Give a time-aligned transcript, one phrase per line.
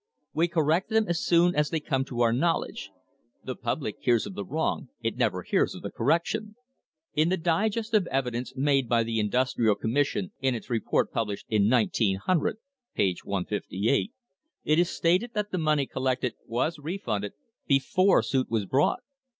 [0.33, 2.89] We correct them as soon as they come to our knowledge.
[3.43, 6.55] The public hears of the wrong it never hears of the correction."
[7.13, 11.45] In the Digest of Evidence made by the Industrial Commis sion in its report published
[11.49, 12.57] in 1900
[12.95, 14.11] (page 158),
[14.65, 17.33] it is stated that the money collected was refunded
[17.67, 19.01] before suit was brought.